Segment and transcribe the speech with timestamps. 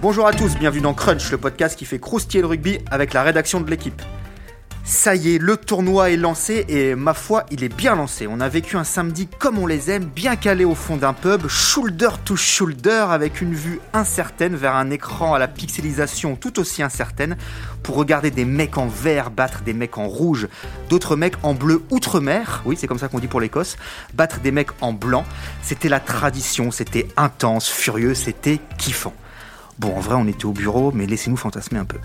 [0.00, 3.24] Bonjour à tous, bienvenue dans Crunch, le podcast qui fait croustiller le rugby avec la
[3.24, 4.00] rédaction de l'équipe.
[4.84, 8.28] Ça y est, le tournoi est lancé et ma foi, il est bien lancé.
[8.28, 11.48] On a vécu un samedi comme on les aime, bien calé au fond d'un pub,
[11.48, 16.80] shoulder to shoulder, avec une vue incertaine vers un écran à la pixelisation tout aussi
[16.80, 17.36] incertaine,
[17.82, 20.46] pour regarder des mecs en vert battre des mecs en rouge,
[20.90, 23.76] d'autres mecs en bleu outre-mer, oui c'est comme ça qu'on dit pour l'Écosse,
[24.14, 25.24] battre des mecs en blanc.
[25.60, 29.12] C'était la tradition, c'était intense, furieux, c'était kiffant.
[29.78, 31.98] Bon, en vrai, on était au bureau, mais laissez-nous fantasmer un peu.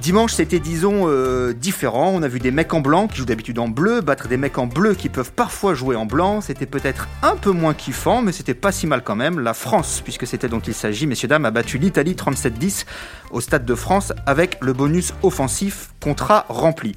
[0.00, 2.12] Dimanche, c'était disons euh, différent.
[2.14, 4.56] On a vu des mecs en blanc qui jouent d'habitude en bleu, battre des mecs
[4.56, 6.40] en bleu qui peuvent parfois jouer en blanc.
[6.40, 9.40] C'était peut-être un peu moins kiffant, mais c'était pas si mal quand même.
[9.40, 12.84] La France, puisque c'était dont il s'agit, messieurs dames, a battu l'Italie 37-10
[13.32, 16.94] au Stade de France avec le bonus offensif contrat rempli.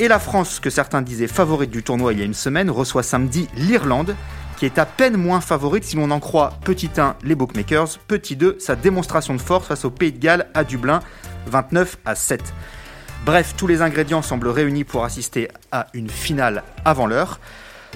[0.00, 3.04] Et la France, que certains disaient favorite du tournoi il y a une semaine, reçoit
[3.04, 4.16] samedi l'Irlande,
[4.56, 8.36] qui est à peine moins favorite si l'on en croit petit 1 les bookmakers, petit
[8.36, 11.00] 2 sa démonstration de force face au Pays de Galles à Dublin
[11.46, 12.42] 29 à 7.
[13.24, 17.40] Bref, tous les ingrédients semblent réunis pour assister à une finale avant l'heure.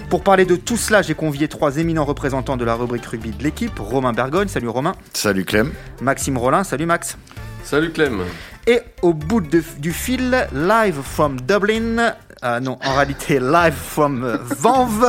[0.09, 3.43] Pour parler de tout cela, j'ai convié trois éminents représentants de la rubrique rugby de
[3.43, 3.77] l'équipe.
[3.79, 4.93] Romain Bergogne, salut Romain.
[5.13, 5.71] Salut Clem.
[6.01, 7.17] Maxime Rollin, salut Max.
[7.63, 8.21] Salut Clem.
[8.67, 12.13] Et au bout de- du fil, live from Dublin,
[12.43, 15.07] euh, non, en réalité live from euh, Vanves,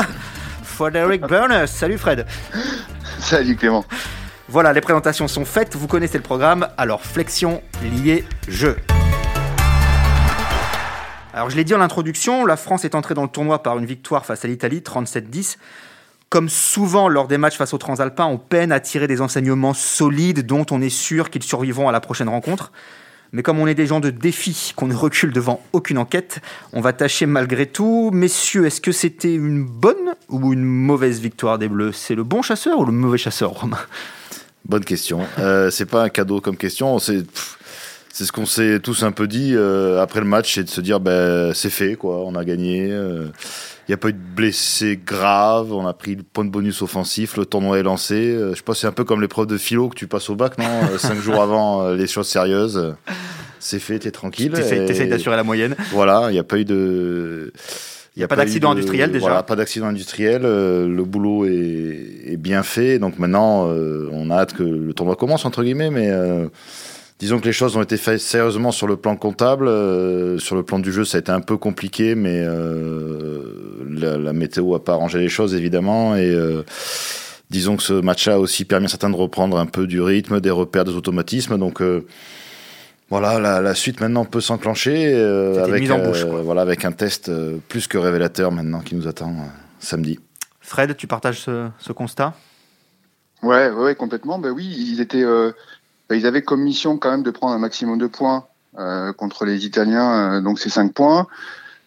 [0.72, 1.66] Frederick Burners.
[1.66, 2.26] Salut Fred.
[3.18, 3.84] Salut Clément.
[4.48, 8.76] Voilà, les présentations sont faites, vous connaissez le programme, alors flexion, lié, jeu.
[11.32, 13.86] Alors je l'ai dit en introduction, la France est entrée dans le tournoi par une
[13.86, 15.56] victoire face à l'Italie, 37-10.
[16.28, 20.44] Comme souvent lors des matchs face aux Transalpins, on peine à tirer des enseignements solides
[20.46, 22.72] dont on est sûr qu'ils survivront à la prochaine rencontre.
[23.32, 26.40] Mais comme on est des gens de défi, qu'on ne recule devant aucune enquête,
[26.74, 28.10] on va tâcher malgré tout.
[28.12, 31.92] Messieurs, est-ce que c'était une bonne ou une mauvaise victoire des Bleus?
[31.92, 33.78] C'est le bon chasseur ou le mauvais chasseur, Romain?
[34.66, 35.26] Bonne question.
[35.38, 36.98] Euh, c'est pas un cadeau comme question.
[38.12, 40.80] C'est ce qu'on s'est tous un peu dit euh, après le match, c'est de se
[40.80, 42.88] dire ben c'est fait quoi, on a gagné.
[42.88, 46.82] Il n'y a pas eu de blessés graves, on a pris le point de bonus
[46.82, 48.14] offensif, le tournoi est lancé.
[48.14, 50.56] Euh, je pas, c'est un peu comme l'épreuve de philo que tu passes au bac,
[50.56, 50.64] non?
[50.92, 52.76] Euh, Cinq jours avant, euh, les choses sérieuses.
[52.76, 52.92] euh,
[53.58, 54.52] C'est fait, t'es tranquille.
[54.52, 55.74] T'essayes d'assurer la moyenne.
[55.90, 57.52] Voilà, il n'y a pas eu de.
[58.14, 59.26] Il Y a pas d'accident industriel, déjà.
[59.26, 60.42] Voilà, pas d'accident industriel.
[60.44, 62.98] euh, le boulot est, est bien fait.
[63.00, 65.90] Donc maintenant, euh, on a hâte que le tournoi commence, entre guillemets.
[65.90, 66.46] Mais euh,
[67.22, 69.68] disons que les choses ont été faites sérieusement sur le plan comptable.
[69.68, 72.14] euh, sur le plan du jeu, ça a été un peu compliqué.
[72.14, 76.16] Mais euh, la, la météo a pas arrangé les choses, évidemment.
[76.16, 76.30] Et.
[76.30, 76.62] euh,
[77.50, 80.40] Disons que ce match-là a aussi permis à certains de reprendre un peu du rythme,
[80.40, 81.58] des repères, des automatismes.
[81.58, 82.06] Donc, euh,
[83.10, 86.86] voilà, la, la suite maintenant peut s'enclencher euh, avec, mise en bouche, euh, voilà, avec
[86.86, 89.48] un test euh, plus que révélateur maintenant qui nous attend euh,
[89.80, 90.18] samedi.
[90.62, 92.32] Fred, tu partages ce, ce constat?
[93.42, 94.38] Ouais, ouais, ouais, complètement.
[94.38, 95.52] Ben oui, ils étaient, euh,
[96.12, 98.44] ben, ils avaient comme mission quand même de prendre un maximum de points
[98.78, 101.26] euh, contre les Italiens, euh, donc c'est 5 points.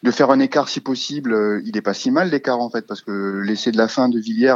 [0.02, 2.88] De faire un écart si possible, euh, il est pas si mal l'écart en fait,
[2.88, 4.56] parce que l'essai de la fin de Villiers,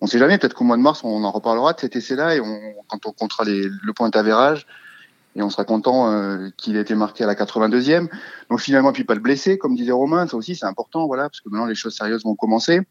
[0.00, 2.40] on sait jamais, peut-être qu'au mois de mars on en reparlera de cet essai-là et
[2.86, 4.68] quand on comptera le point d'avérage
[5.34, 8.08] et on sera content qu'il ait été marqué à la 82e.
[8.50, 11.40] Donc finalement, puis pas le blessé, comme disait Romain, ça aussi c'est important, voilà, parce
[11.40, 12.82] que maintenant les choses sérieuses vont commencer.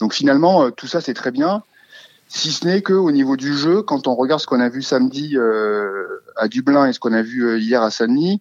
[0.00, 1.62] Donc finalement, tout ça c'est très bien.
[2.28, 5.36] Si ce n'est qu'au niveau du jeu, quand on regarde ce qu'on a vu samedi
[5.36, 8.40] euh, à Dublin et ce qu'on a vu euh, hier à Saint-Denis,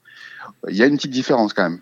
[0.70, 1.80] il y a une petite différence quand même.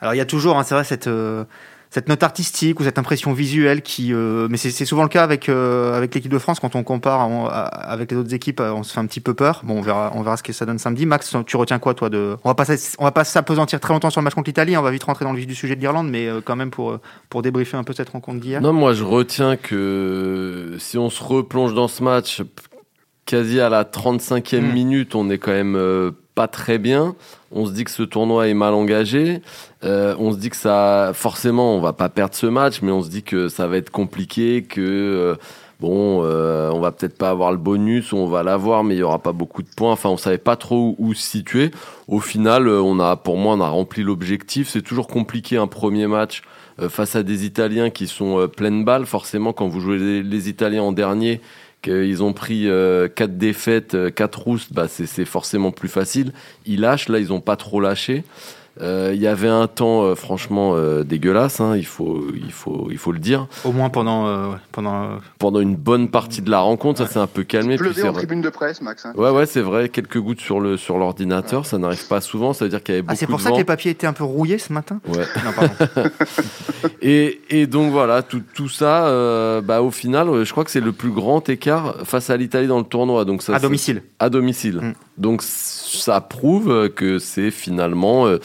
[0.00, 1.44] Alors il y a toujours, hein, c'est vrai, cette, euh,
[1.92, 4.14] cette note artistique ou cette impression visuelle qui...
[4.14, 7.28] euh, mais c'est souvent le cas avec, euh, avec l'équipe de France, quand on compare
[7.28, 9.62] on- à- avec les autres équipes, on se fait un petit peu peur.
[9.64, 11.04] Bon, on verra, on verra ce que ça donne samedi.
[11.04, 12.36] Max, tu retiens quoi toi de...
[12.44, 12.64] On va pas,
[13.00, 15.24] on va pas s'apesantir très longtemps sur le match contre l'Italie, on va vite rentrer
[15.24, 17.76] dans le vif du sujet de l'Irlande, mais euh, quand même pour, euh, pour débriefer
[17.76, 18.60] un peu cette rencontre d'hier.
[18.60, 22.42] Non, moi je retiens que si on se replonge dans ce match,
[23.26, 24.72] quasi à la 35e Mm.
[24.72, 26.10] minute, on est quand même euh,
[26.48, 27.14] très bien.
[27.52, 29.42] On se dit que ce tournoi est mal engagé.
[29.84, 33.02] Euh, on se dit que ça, forcément, on va pas perdre ce match, mais on
[33.02, 35.34] se dit que ça va être compliqué, que euh,
[35.80, 39.02] bon, euh, on va peut-être pas avoir le bonus, on va l'avoir, mais il y
[39.02, 39.92] aura pas beaucoup de points.
[39.92, 41.70] Enfin, on savait pas trop où, se situer.
[42.06, 44.68] Au final, on a, pour moi, on a rempli l'objectif.
[44.68, 46.42] C'est toujours compliqué un premier match
[46.88, 49.06] face à des Italiens qui sont pleines balles.
[49.06, 51.40] Forcément, quand vous jouez les Italiens en dernier,
[51.82, 56.32] qu'ils ont pris euh, quatre défaites, euh, quatre roustes, bah c'est forcément plus facile.
[56.66, 58.24] Ils lâchent, là ils ont pas trop lâché.
[58.80, 62.88] Euh, Il y avait un temps euh, franchement euh, dégueulasse, hein, il, faut, il, faut,
[62.90, 63.46] il faut le dire.
[63.64, 64.26] Au moins pendant.
[64.26, 65.06] euh, pendant euh,
[65.38, 67.76] Pendant une bonne partie de la rencontre, ça s'est un peu calmé.
[67.76, 69.04] Pleuvait c'est en vrai- tribune de presse, Max.
[69.06, 69.12] hein.
[69.16, 72.64] Ouais, ouais, c'est vrai, quelques gouttes sur le sur l'ordinateur, ça n'arrive pas souvent, ça
[72.64, 74.06] veut dire qu'il y avait beaucoup Ah, c'est pour de ça que les papiers étaient
[74.06, 75.00] un peu rouillés ce matin?
[75.08, 75.24] Ouais.
[75.44, 76.10] Non, pardon.
[77.02, 80.80] Et, et donc voilà, tout, tout ça, euh, bah, au final, je crois que c'est
[80.80, 83.24] le plus grand écart face à l'Italie dans le tournoi.
[83.24, 84.02] Donc ça, à c'est- domicile.
[84.18, 84.76] à domicile.
[84.76, 84.92] Mm.
[85.18, 88.38] Donc ça prouve que c'est finalement euh,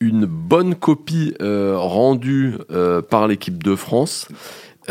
[0.00, 4.28] une bonne copie euh, rendue euh, par l'équipe de France.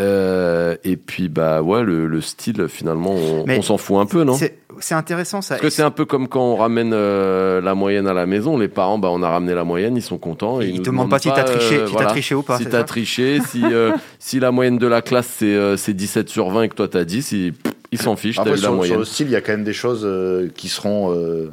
[0.00, 4.36] Euh, et puis bah ouais, le, le style finalement, on, s'en fout un peu, non?
[4.80, 5.54] C'est intéressant ça.
[5.54, 8.58] Parce que c'est un peu comme quand on ramène la moyenne à la maison.
[8.58, 10.60] Les parents, bah on a ramené la moyenne, ils sont contents.
[10.60, 12.06] Et Ils nous te demandent pas si t'as triché, si voilà.
[12.06, 12.58] t'as triché ou pas.
[12.58, 13.62] si t'as triché, si,
[14.18, 16.88] si la moyenne de la classe c'est euh, c'est 17 sur 20 et que toi
[16.88, 17.52] t'as 10, ils
[17.94, 18.98] ils s'en fichent, t'as Après, eu la sur, sur moyenne.
[18.98, 21.50] le style, il y a quand même des choses euh, qui seront euh,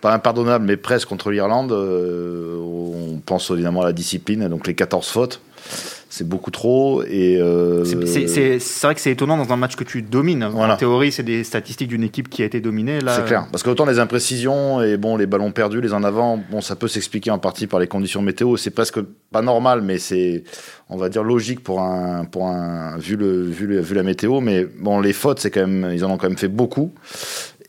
[0.00, 1.72] pas impardonnables, mais presque contre l'Irlande.
[1.72, 5.40] Euh, on pense évidemment à la discipline, donc les 14 fautes.
[6.16, 7.02] C'est beaucoup trop.
[7.02, 10.48] Et, euh, C'est- vrai que c'est étonnant dans un match que tu domines.
[10.50, 10.72] Voilà.
[10.72, 13.00] En théorie, c'est des statistiques d'une équipe qui a été dominée.
[13.00, 13.46] Là, C'est clair.
[13.52, 16.74] Parce que autant les imprécisions et bon, les ballons perdus, les en avant, bon, ça
[16.74, 18.56] peut s'expliquer en partie par les conditions météo.
[18.56, 18.98] C'est presque
[19.30, 20.44] pas normal, mais c'est,
[20.88, 24.40] on va dire, logique pour un, pour un, vu le, vu le, vu la météo.
[24.40, 26.92] Mais bon, les fautes, c'est quand même, ils en ont quand même fait beaucoup.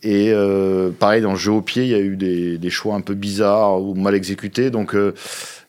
[0.03, 2.95] Et euh, pareil, dans le jeu au pied, il y a eu des, des choix
[2.95, 4.69] un peu bizarres ou mal exécutés.
[4.69, 5.13] Donc, euh,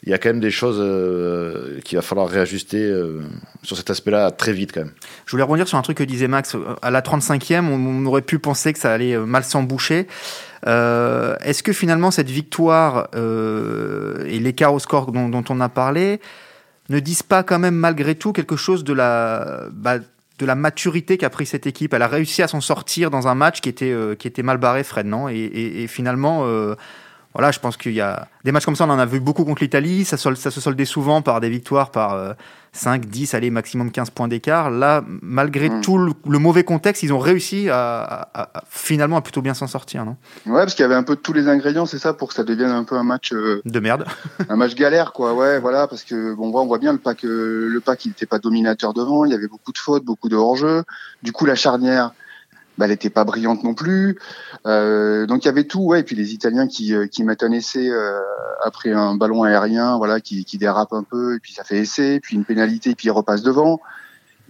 [0.05, 3.21] il y a quand même des choses euh, qu'il va falloir réajuster euh,
[3.63, 4.93] sur cet aspect-là très vite quand même.
[5.27, 6.57] Je voulais rebondir sur un truc que disait Max.
[6.83, 10.07] À la 35e, on, aurait pu penser que ça allait euh, mal s'emboucher.
[10.67, 16.21] Euh, Est-ce que finalement cette victoire et l'écart au score dont, dont on a parlé
[16.89, 19.99] ne disent pas quand même malgré tout quelque chose de la, bah,
[20.39, 21.93] de la maturité qu'a pris cette équipe.
[21.95, 24.59] Elle a réussi à s'en sortir dans un match qui était, euh, qui était mal
[24.59, 25.29] barré, Fred, non?
[25.29, 26.75] Et, finalement, euh,
[27.35, 29.45] voilà, je pense qu'il y a des matchs comme ça, on en a vu beaucoup
[29.45, 30.05] contre l'Italie.
[30.05, 32.33] Ça, sol- ça se soldait souvent par des victoires par euh,
[32.73, 34.71] 5, 10, allez, maximum 15 points d'écart.
[34.71, 35.81] Là, malgré Mm.
[35.83, 39.55] tout le, le mauvais contexte, ils ont réussi à, à- à- finalement à plutôt bien
[39.55, 40.17] s'en sortir, non?
[40.47, 42.35] Ouais, parce qu'il y avait un peu de tous les ingrédients, c'est ça, pour que
[42.35, 44.05] ça devienne un peu un match, euh, De merde.
[44.49, 45.35] un match galère, quoi.
[45.35, 48.05] Ouais, voilà, parce que bon, on voit, on voit bien le pack, euh, le pack,
[48.07, 49.25] il n'était pas dominateur devant.
[49.25, 50.83] Il y avait beaucoup de fautes, beaucoup de hors-jeu.
[51.23, 52.13] Du coup, la charnière,
[52.79, 54.19] bah, elle n'était pas brillante non plus.
[54.67, 56.01] Euh, donc il y avait tout, ouais.
[56.01, 58.21] Et puis les Italiens qui, euh, qui mettent un essai euh,
[58.65, 62.21] après un ballon aérien, voilà, qui, qui dérape un peu, et puis ça fait essai,
[62.23, 63.81] puis une pénalité, puis il repasse devant.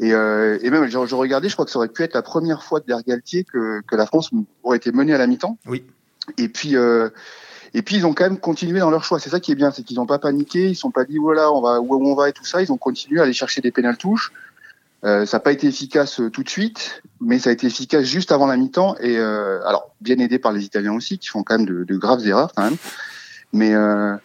[0.00, 2.22] Et, euh, et même, je, je regardais, je crois que ça aurait pu être la
[2.22, 4.30] première fois de Galtier que, que la France
[4.62, 5.58] aurait été menée à la mi-temps.
[5.66, 5.82] Oui.
[6.36, 7.08] Et puis, euh,
[7.74, 9.18] et puis ils ont quand même continué dans leur choix.
[9.18, 11.18] C'est ça qui est bien, c'est qu'ils n'ont pas paniqué, ils ne sont pas dit
[11.18, 12.62] voilà, on va où on va et tout ça.
[12.62, 14.32] Ils ont continué à aller chercher des pénales touches.
[15.04, 18.04] Euh, ça n'a pas été efficace euh, tout de suite, mais ça a été efficace
[18.04, 18.96] juste avant la mi-temps.
[19.00, 21.96] Et euh, alors, bien aidé par les Italiens aussi, qui font quand même de, de
[21.96, 22.76] graves erreurs quand même.
[23.52, 24.16] Mais euh,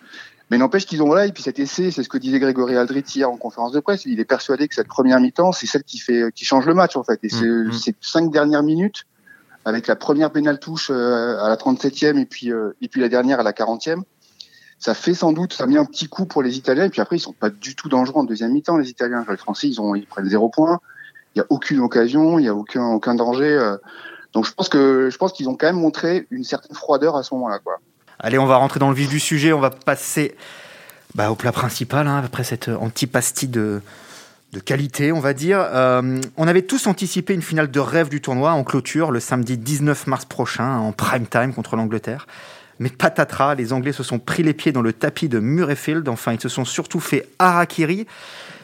[0.50, 1.26] mais n'empêche qu'ils ont voilà.
[1.28, 4.06] Et puis cet essai, c'est ce que disait Grégory Aldrit hier en conférence de presse.
[4.06, 6.96] Il est persuadé que cette première mi-temps, c'est celle qui fait qui change le match
[6.96, 7.20] en fait.
[7.24, 7.72] Et c'est Mhm.
[7.72, 9.04] ces cinq dernières minutes
[9.66, 13.10] avec la première pénale touche euh, à la 37e et puis euh, et puis la
[13.10, 14.04] dernière à la 40e.
[14.84, 16.84] Ça fait sans doute, ça mis un petit coup pour les Italiens.
[16.84, 19.24] Et puis après, ils sont pas du tout dangereux en deuxième mi-temps, les Italiens.
[19.30, 20.82] Les Français, ils ont, ils prennent zéro point.
[21.34, 23.46] Il y a aucune occasion, il y a aucun, aucun danger.
[23.46, 23.78] euh.
[24.34, 27.24] Donc je pense que, je pense qu'ils ont quand même montré une certaine froideur à
[27.24, 27.60] ce moment-là.
[28.20, 29.54] Allez, on va rentrer dans le vif du sujet.
[29.54, 30.36] On va passer
[31.16, 33.82] bah, au plat principal, hein, après cette antipastie de,
[34.52, 35.60] de qualité, on va dire.
[35.62, 39.58] Euh, on avait tous anticipé une finale de rêve du tournoi en clôture le samedi
[39.58, 42.28] 19 mars prochain, en prime time contre l'Angleterre.
[42.80, 46.08] Mais patatras, les Anglais se sont pris les pieds dans le tapis de Murrayfield.
[46.10, 48.08] Enfin, ils se sont surtout fait harakiri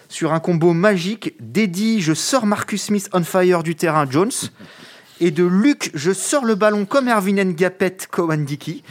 [0.10, 4.32] sur un combo magique d'Eddie, je sors Marcus Smith on fire du terrain Jones,
[5.22, 8.84] et de Luc, je sors le ballon comme Erwin Ngapet Kowandiki.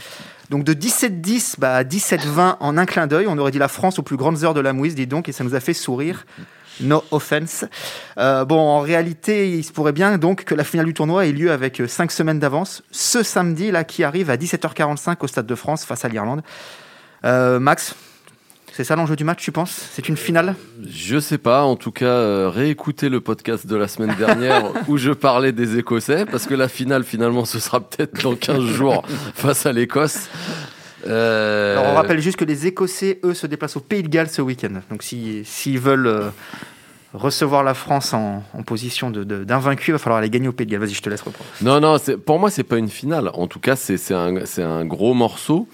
[0.49, 3.99] Donc de 17-10 bah, à 17-20 en un clin d'œil, on aurait dit la France
[3.99, 6.25] aux plus grandes heures de la mouise, dis donc, et ça nous a fait sourire.
[6.81, 7.65] No offense.
[8.17, 11.31] Euh, bon, en réalité, il se pourrait bien donc que la finale du tournoi ait
[11.31, 15.55] lieu avec 5 semaines d'avance, ce samedi là qui arrive à 17h45 au Stade de
[15.55, 16.41] France face à l'Irlande.
[17.25, 17.95] Euh, Max,
[18.79, 19.89] c'est ça l'enjeu du match, tu penses?
[19.91, 20.55] C'est une finale?
[20.89, 24.95] Je sais pas, en tout cas, euh, réécoutez le podcast de la semaine dernière où
[24.95, 29.03] je parlais des Écossais, parce que la finale, finalement, ce sera peut-être dans 15 jours
[29.35, 30.29] face à l'Écosse.
[31.07, 34.29] Euh, Alors on rappelle juste que les Écossais, eux, se déplacent au Pays de Galles
[34.29, 34.81] ce week-end.
[34.89, 36.29] Donc si- s'ils veulent euh,
[37.13, 40.51] recevoir la France en, en position de- de- d'invaincu, il va falloir aller gagner au
[40.51, 40.81] Pays de Galles.
[40.81, 41.49] Vas-y, je te laisse reprendre.
[41.61, 43.31] Non, non, c'est- pour moi, c'est pas une finale.
[43.33, 45.67] En tout cas, c'est c'est un, c'est un gros morceau.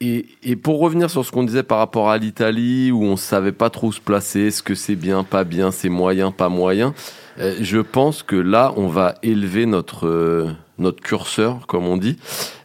[0.00, 3.52] Et, et pour revenir sur ce qu'on disait par rapport à l'Italie, où on savait
[3.52, 6.92] pas trop où se placer, est-ce que c'est bien, pas bien, c'est moyen, pas moyen,
[7.38, 12.18] euh, je pense que là, on va élever notre, euh, notre curseur, comme on dit,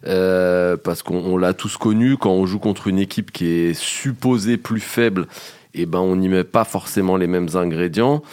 [0.06, 4.58] euh, parce qu'on l'a tous connu quand on joue contre une équipe qui est supposée
[4.58, 5.28] plus faible.
[5.74, 8.24] Eh ben, on n'y met pas forcément les mêmes ingrédients.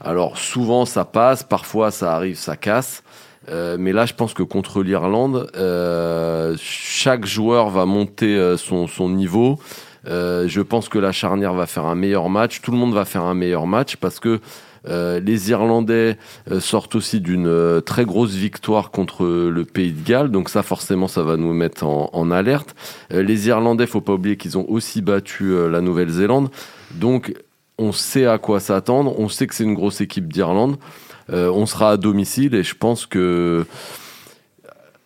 [0.00, 3.02] Alors souvent ça passe, parfois ça arrive, ça casse.
[3.48, 9.58] Euh, mais là, je pense que contre l'Irlande, euh, chaque joueur va monter son, niveau.
[10.04, 12.60] Je pense que la charnière va faire un meilleur match.
[12.60, 14.40] Tout le monde va faire un meilleur match parce que
[14.88, 16.18] euh, les Irlandais
[16.50, 20.62] euh, sortent aussi d'une euh, très grosse victoire contre le Pays de Galles, donc ça
[20.62, 22.74] forcément ça va nous mettre en, alerte.
[23.10, 26.50] les Irlandais, faut pas oublier qu'ils ont aussi battu la Nouvelle-Zélande,
[26.92, 27.34] donc
[27.78, 30.76] on sait à quoi s'attendre, on sait que c'est une grosse équipe d'Irlande.
[31.28, 33.66] on sera à domicile et je pense que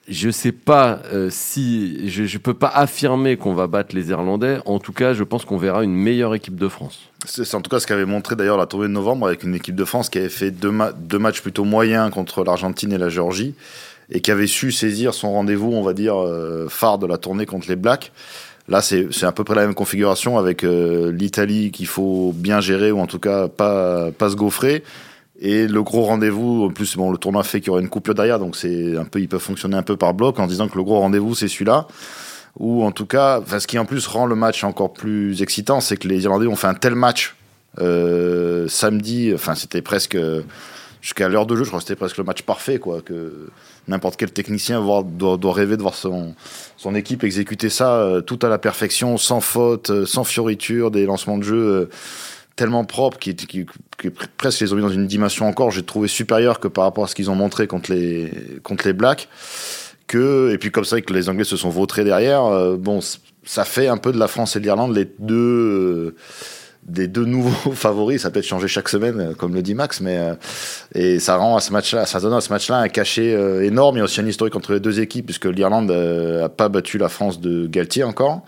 [0.09, 4.59] je sais pas euh, si je, je peux pas affirmer qu'on va battre les Irlandais.
[4.65, 7.01] En tout cas, je pense qu'on verra une meilleure équipe de France.
[7.25, 9.75] C'est en tout cas ce qu'avait montré d'ailleurs la tournée de novembre avec une équipe
[9.75, 13.55] de France qui avait fait deux, deux matchs plutôt moyens contre l'Argentine et la Géorgie
[14.11, 17.47] et qui avait su saisir son rendez-vous, on va dire, euh, phare de la tournée
[17.47, 18.13] contre les Blacks.
[18.69, 22.91] Là, c'est à peu près la même configuration avec euh, l'Italie qu'il faut bien gérer
[22.91, 24.83] ou en tout cas pas, pas se gaufrer
[25.41, 28.15] et le gros rendez-vous, en plus, bon, le tournoi fait qu'il y aura une coupure
[28.15, 30.77] derrière, donc c'est un peu, ils peuvent fonctionner un peu par bloc en disant que
[30.77, 31.87] le gros rendez-vous c'est celui-là.
[32.59, 35.99] Ou en tout cas, ce qui en plus rend le match encore plus excitant, c'est
[35.99, 37.37] que les Irlandais ont fait un tel match
[37.79, 39.31] euh, samedi.
[39.35, 40.17] Enfin, c'était presque
[41.07, 43.01] jusqu'à l'heure de jeu, je crois que c'était presque le match parfait, quoi.
[43.01, 43.49] Que
[43.87, 46.35] n'importe quel technicien doit, doit, rêver de voir son,
[46.77, 51.07] son équipe exécuter ça euh, tout à la perfection, sans faute, euh, sans fioriture, des
[51.07, 51.57] lancements de jeu.
[51.57, 51.91] Euh,
[52.57, 53.67] tellement propre, qui, qui,
[53.99, 57.05] qui, presque les ont mis dans une dimension encore, j'ai trouvé supérieure que par rapport
[57.05, 58.33] à ce qu'ils ont montré contre les,
[58.63, 59.29] contre les Blacks.
[60.07, 63.01] Que, et puis comme ça, que les Anglais se sont vautrés derrière, euh, bon,
[63.45, 66.15] ça fait un peu de la France et de l'Irlande les deux, euh,
[66.85, 68.23] des deux nouveaux favoris.
[68.23, 70.19] Ça peut être changé chaque semaine, euh, comme le dit Max, mais
[70.95, 73.33] et ça rend à ce match-là, ça donne à ce match-là un cachet
[73.67, 73.97] énorme.
[73.97, 76.97] Il y a aussi un historique entre les deux équipes, puisque l'Irlande a pas battu
[76.99, 78.45] la France de Galtier encore.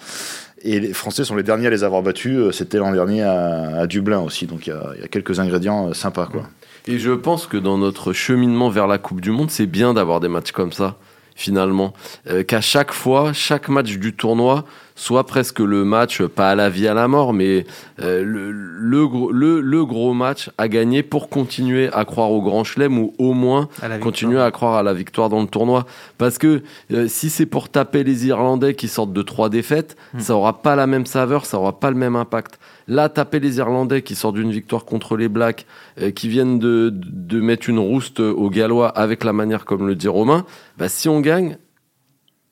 [0.62, 2.36] Et les Français sont les derniers à les avoir battus.
[2.38, 4.46] Euh, c'était l'an dernier à, Dublin aussi.
[4.46, 6.26] Donc il y, a quelques ingrédients euh, sympas.
[6.26, 6.48] Quoi.
[6.86, 10.20] Et je pense que dans notre cheminement vers la Coupe du Monde, c'est bien d'avoir
[10.20, 10.96] des matchs comme ça,
[11.36, 11.92] finalement.
[12.28, 14.64] Euh, qu'à chaque fois, chaque match du tournoi
[14.98, 17.64] soit presque le match, pas à la vie, à la mort, mais
[18.02, 22.98] euh, le, le, le, gros match à gagner pour continuer à croire au Grand Chelem
[22.98, 23.68] ou au moins
[24.00, 25.86] continuer à croire à la victoire dans le tournoi.
[26.18, 26.62] Parce que
[26.92, 30.18] euh, si c'est pour taper les Irlandais qui sortent de trois défaites, hmm.
[30.18, 32.58] ça aura pas la même saveur, ça aura pas le même impact.
[32.88, 35.64] Là, taper les Irlandais qui sortent d'une victoire contre les Blacks,
[36.02, 39.94] euh, qui viennent de, de mettre une rouste aux Gallois avec la manière comme le
[39.94, 40.44] dit Romain,
[40.76, 41.56] bah, si on gagne,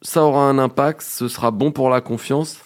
[0.07, 2.59] ça aura un impact, ce sera bon pour la confiance.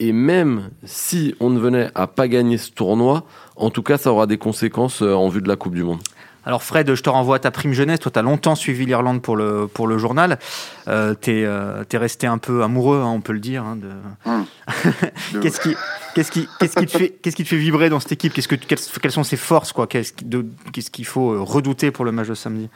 [0.00, 3.22] Et même si on ne venait à pas gagner ce tournoi,
[3.54, 6.00] en tout cas, ça aura des conséquences euh, en vue de la Coupe du Monde.
[6.44, 8.00] Alors Fred, je te renvoie à ta prime jeunesse.
[8.00, 10.40] Toi, tu as longtemps suivi l'Irlande pour le, pour le journal.
[10.88, 13.62] Euh, tu es, euh, resté un peu amoureux, hein, on peut le dire.
[13.62, 13.90] Hein, de...
[15.34, 15.40] Hum.
[15.40, 15.76] qu'est-ce qui,
[16.14, 18.32] qu'est-ce qui, qu'est-ce qui, te fait, qu'est-ce qui te fait vibrer dans cette équipe?
[18.32, 19.86] Qu'est-ce que, quelles, sont ses forces quoi?
[19.86, 20.12] Qu'est-ce,
[20.72, 22.68] qu'est-ce qu'il faut redouter pour le match de samedi?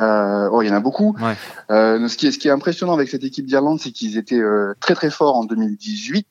[0.00, 1.16] Euh, oh, il y en a beaucoup.
[1.70, 4.40] Euh, ce, qui est, ce qui est impressionnant avec cette équipe d'Irlande, c'est qu'ils étaient
[4.40, 6.26] euh, très très forts en 2018.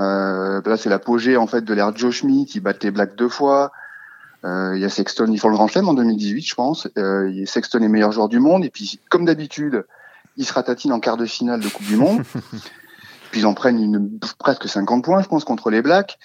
[0.00, 2.52] Euh, là, c'est l'apogée en fait de l'ère Joe Schmidt.
[2.54, 3.72] Ils battent les Blacks deux fois.
[4.44, 6.88] Euh, il y a Sexton, ils font le Grand Chelem en 2018, je pense.
[6.98, 8.64] Euh, Sexton est meilleur joueur du monde.
[8.64, 9.84] Et puis, comme d'habitude,
[10.36, 12.22] ils se ratatinent en quart de finale de Coupe du Monde.
[13.30, 16.18] puis ils en prennent une, presque 50 points, je pense, contre les Blacks.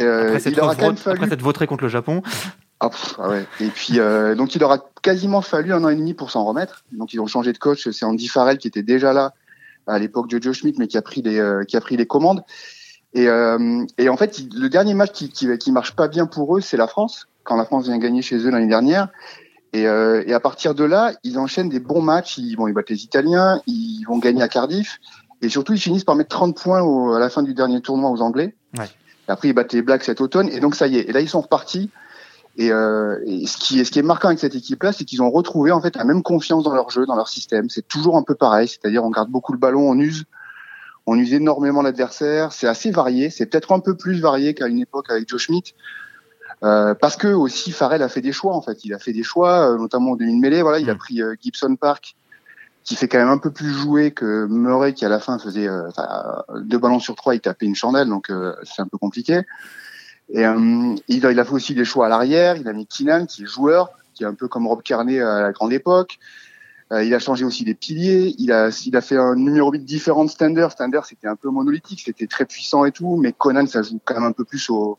[0.00, 2.22] Euh, après, cette voté contre le Japon.
[2.82, 3.46] Ah, ah, ouais.
[3.60, 6.84] Et puis euh, donc il aura quasiment fallu un an et demi pour s'en remettre.
[6.90, 7.88] Donc ils ont changé de coach.
[7.88, 9.34] C'est Andy Farrell qui était déjà là
[9.86, 12.06] à l'époque de Joe Schmidt, mais qui a pris les euh, qui a pris les
[12.06, 12.42] commandes.
[13.14, 16.56] Et, euh, et en fait, le dernier match qui, qui, qui marche pas bien pour
[16.56, 17.28] eux, c'est la France.
[17.44, 19.08] Quand la France vient gagner chez eux l'année dernière.
[19.74, 22.38] Et, euh, et, à partir de là, ils enchaînent des bons matchs.
[22.38, 24.98] Ils vont ils battent les Italiens, ils vont gagner à Cardiff.
[25.40, 28.10] Et surtout, ils finissent par mettre 30 points au, à la fin du dernier tournoi
[28.10, 28.54] aux Anglais.
[28.78, 28.86] Ouais.
[29.28, 30.48] Après, ils battent les Blacks cet automne.
[30.48, 31.08] Et donc, ça y est.
[31.08, 31.90] Et là, ils sont repartis.
[32.56, 35.22] Et, euh, et, ce qui est ce qui est marquant avec cette équipe-là, c'est qu'ils
[35.22, 37.70] ont retrouvé en fait la même confiance dans leur jeu, dans leur système.
[37.70, 40.24] C'est toujours un peu pareil, c'est-à-dire on garde beaucoup le ballon, on use,
[41.06, 42.52] on use énormément l'adversaire.
[42.52, 45.74] C'est assez varié, c'est peut-être un peu plus varié qu'à une époque avec Joe Schmidt,
[46.62, 48.84] euh, parce que aussi Farrell a fait des choix en fait.
[48.84, 50.62] Il a fait des choix, euh, notamment au demi mêlée.
[50.62, 50.98] Voilà, il a mm.
[50.98, 52.16] pris euh, Gibson Park,
[52.84, 55.68] qui fait quand même un peu plus joué que Murray, qui à la fin faisait
[55.68, 55.88] euh,
[56.60, 58.30] deux ballons sur trois, il tapait une chandelle, donc
[58.64, 59.40] c'est un peu compliqué.
[60.28, 62.56] Et euh, il, a, il, a, fait aussi des choix à l'arrière.
[62.56, 65.42] Il a mis Keenan, qui est joueur, qui est un peu comme Rob Kearney à
[65.42, 66.18] la grande époque.
[66.92, 68.34] Euh, il a changé aussi des piliers.
[68.38, 70.68] Il a, il a fait un numéro 8 différent de Stander.
[70.70, 74.14] Stander, c'était un peu monolithique, c'était très puissant et tout, mais Conan, ça joue quand
[74.14, 74.98] même un peu plus au,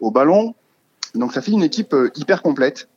[0.00, 0.54] au ballon.
[1.14, 2.88] Donc ça fait une équipe euh, hyper complète.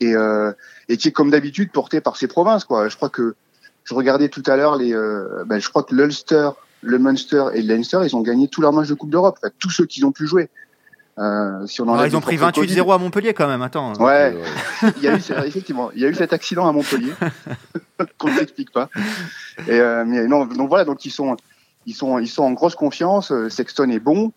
[0.00, 0.52] et, euh,
[0.88, 2.64] et qui est comme d'habitude porté par ses provinces.
[2.64, 2.88] Quoi.
[2.88, 3.36] Je crois que
[3.84, 6.50] je regardais tout à l'heure les, euh, ben, je crois que l'Ulster,
[6.82, 9.52] le Munster et le Leinster, ils ont gagné tous leurs matchs de Coupe d'Europe, enfin,
[9.58, 10.48] tous ceux qu'ils ont pu jouer.
[11.18, 13.92] Euh, si on Ah, ils ont pris contre 28-0 à Montpellier quand même, attends.
[13.94, 14.36] Ouais,
[14.98, 17.12] il y a eu effectivement, il y a eu cet accident à Montpellier
[18.18, 18.88] qu'on ne s'explique pas.
[19.66, 21.36] Et euh, mais non, donc voilà, donc ils sont,
[21.86, 23.32] ils sont, ils sont en grosse confiance.
[23.32, 24.32] euh, Sexton est bon.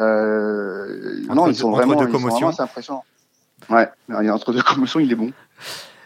[0.00, 3.04] Euh, Entre non, ils sont vraiment, deux ils sont vraiment, c'est impressionnant.
[3.68, 3.88] Ouais,
[4.30, 5.32] entre deux commotions, il est bon.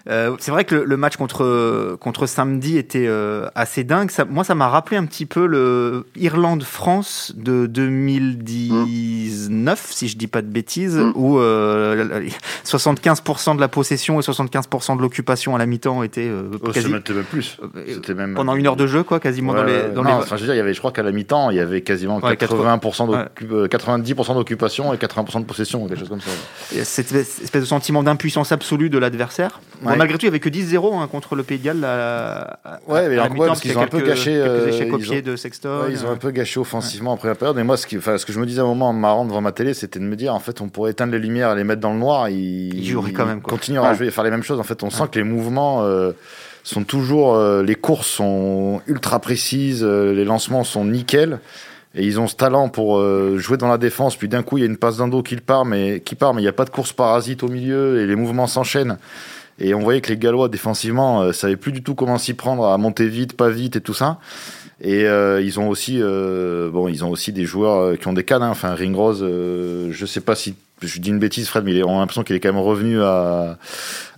[0.09, 4.11] Euh, c'est vrai que le, le match contre, contre samedi était euh, assez dingue.
[4.11, 10.26] Ça, moi, ça m'a rappelé un petit peu le Irlande-France de 2019, si je dis
[10.26, 11.12] pas de bêtises, Mm.
[11.14, 12.26] où euh, la- la-
[12.64, 16.83] 75% de la possession et 75% de l'occupation à la mi-temps étaient euh, Oh, quasi-
[16.88, 17.59] c'était même plus.
[18.14, 19.73] même pendant une heure de jeu, quoi, quasiment dans Ouais, les.
[19.88, 19.95] ouais.
[19.95, 20.14] Dans non, les...
[20.16, 21.83] enfin, je veux dire, il y avait, je crois qu'à la mi-temps, il y avait
[21.83, 26.30] quasiment Ouais, 80% d'occu- euh, 90% d'occupation et 80% de possession, quelque chose comme ça.
[26.85, 29.61] Cette espèce espèce de sentiment d'impuissance absolue de l'adversaire.
[29.90, 29.99] Bon, Ouais.
[29.99, 31.85] malgré tout, il n'y avait que 10-0 hein, contre le Pays de Galles.
[31.85, 34.88] à- à- Ouais, mais à alors, ouais, parce qu'ils ont un peu gâché, euh, échecs
[34.99, 35.80] ils ont- de Sexton.
[35.85, 37.59] Ouais, ils ont un peu gâché offensivement après la période.
[37.59, 39.25] Et moi, ce, qui, enfin, ce que je me disais à un moment en marrant
[39.25, 41.56] devant ma télé, c'était de me dire, en fait, on pourrait éteindre les lumières et
[41.56, 42.28] les mettre dans le noir.
[42.28, 43.50] Ils, Ils joueraient quand même, quoi.
[43.50, 44.61] continueraient à jouer et faire les mêmes choses.
[44.61, 46.12] En fait, on sent que les mouvements euh,
[46.62, 51.40] sont toujours, euh, les courses sont ultra précises, euh, les lancements sont nickel.
[51.97, 54.14] Et ils ont ce talent pour euh, jouer dans la défense.
[54.14, 56.35] Puis d'un coup, il y a une passe d'un dos qui part, mais qui part,
[56.35, 58.97] mais il n'y a pas de course parasite au milieu et les mouvements s'enchaînent.
[59.61, 62.67] Et on voyait que les Gallois défensivement euh, savaient plus du tout comment s'y prendre,
[62.67, 64.19] à monter vite, pas vite et tout ça.
[64.81, 68.25] Et euh, ils ont aussi, euh, bon, ils ont aussi des joueurs qui ont des
[68.25, 68.43] cannes.
[68.43, 68.50] hein.
[68.50, 72.01] Enfin, Ringrose, euh, je sais pas si je dis une bêtise, Fred, mais on a
[72.01, 73.57] l'impression qu'il est quand même revenu à,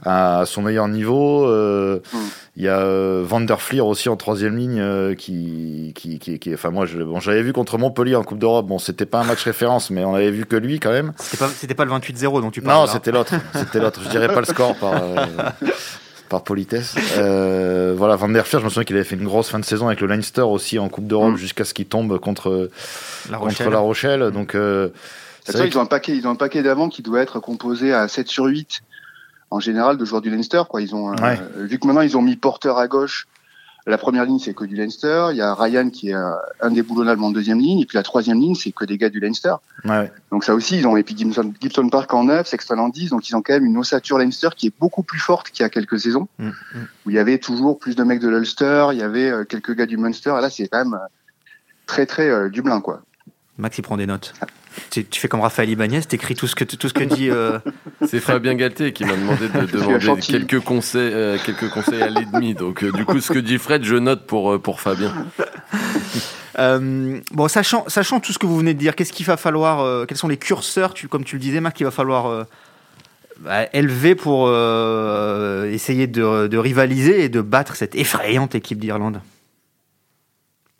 [0.04, 1.46] à son meilleur niveau.
[1.46, 2.18] Euh, Mm.
[2.56, 6.38] Il y a euh, Van der Fleer aussi en troisième ligne euh, qui, qui, qui,
[6.38, 8.66] qui- enfin moi, je, bon, j'avais vu contre Montpellier en Coupe d'Europe.
[8.66, 11.14] Bon, c'était pas un match référence, mais on avait vu que lui quand même.
[11.16, 12.76] C'était pas, c'était pas le 28-0 dont tu parles.
[12.78, 12.92] Non, là.
[12.92, 13.32] c'était l'autre.
[13.54, 14.00] C'était l'autre.
[14.04, 15.16] Je dirais pas le score par, euh,
[16.28, 16.94] par politesse.
[17.16, 19.64] Euh, voilà, Van der Fleer, je me souviens qu'il avait fait une grosse fin de
[19.64, 21.36] saison avec le Leinster aussi en Coupe d'Europe Mm.
[21.36, 22.68] jusqu'à ce qu'il tombe contre,
[23.30, 23.70] La contre Rochelle.
[23.70, 24.30] La Rochelle.
[24.30, 24.88] Donc, euh,
[25.44, 27.92] Ça, vrai ils ont un paquet, ils ont un paquet d'avant qui doit être composé
[27.92, 28.82] à 7 sur 8
[29.50, 30.62] en général de joueurs du Leinster.
[30.68, 30.82] Quoi.
[30.82, 33.26] Ils ont, euh, vu que maintenant ils ont mis Porter à gauche,
[33.84, 35.28] la première ligne c'est que du Leinster.
[35.32, 37.96] Il y a Ryan qui est euh, un des boulonnables en deuxième ligne, et puis
[37.96, 39.54] la troisième ligne c'est que des gars du Leinster.
[39.84, 40.12] ouais.
[40.30, 43.10] Donc ça aussi, ils ont et puis Gibson, Gibson Park en 9, Sexton en 10,
[43.10, 45.66] donc ils ont quand même une ossature Leinster qui est beaucoup plus forte qu'il y
[45.66, 46.86] a quelques saisons, Mm, mm.
[47.04, 49.74] où il y avait toujours plus de mecs de l'Ulster, il y avait euh, quelques
[49.74, 51.06] gars du Munster, et là c'est quand même euh,
[51.86, 53.02] très très euh, Dublin quoi.
[53.58, 54.32] Max, il prend des notes.
[54.90, 57.28] Tu, tu fais comme Raphaël Ibanez, t'écris tout ce que, tout ce que dit.
[57.30, 57.58] euh,
[58.06, 62.54] C'est Fabien Galtier qui m'a demandé de demander quelques conseils, euh, quelques conseils à l'ennemi.
[62.54, 65.12] Donc, euh, du coup, ce que dit Fred, je note pour, euh, pour Fabien.
[66.58, 69.80] Euh, bon, sachant, sachant tout ce que vous venez de dire, qu'est-ce qu'il va falloir,
[69.80, 72.44] euh, quels sont les curseurs, tu, comme tu le disais, Marc, qu'il va falloir euh,
[73.40, 79.22] bah, élever pour euh, essayer de, de rivaliser et de battre cette effrayante équipe d'Irlande?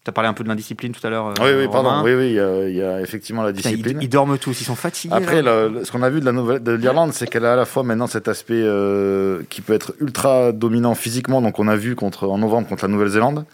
[0.05, 1.29] Tu as parlé un peu de l'indiscipline tout à l'heure.
[1.29, 1.83] euh, Oui, oui, Romain.
[1.85, 2.05] pardon.
[2.05, 3.99] Oui, oui, il y a, il y a effectivement la Putain, discipline.
[4.01, 5.15] ils, ils dorment tous, ils sont fatigués.
[5.15, 5.69] Après, là.
[5.69, 7.57] le- le- ce qu'on a vu de la nouvelle de l'Irlande, c'est qu'elle a à
[7.57, 11.41] la fois maintenant cet aspect euh, qui peut être ultra dominant physiquement.
[11.41, 13.45] Donc, on a vu contre en novembre contre la Nouvelle-Zélande.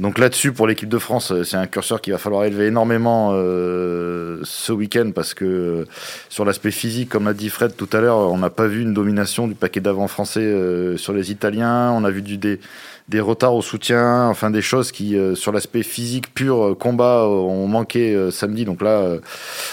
[0.00, 3.30] Donc là-dessus, pour l'équipe de France, euh, c'est un curseur qu'il va falloir élever énormément
[3.34, 5.84] euh, ce week-end parce que euh,
[6.28, 8.92] sur l'aspect physique, comme l'a dit Fred tout à l'heure, on n'a pas vu une
[8.92, 11.92] domination du paquet d'avant français euh, sur les Italiens.
[11.92, 12.58] On a vu du, des,
[13.08, 17.22] des retards au soutien, enfin des choses qui, euh, sur l'aspect physique pur, euh, combat,
[17.22, 18.64] euh, ont manqué samedi.
[18.64, 19.18] Donc là,